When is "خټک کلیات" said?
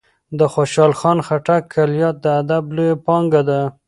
1.27-2.15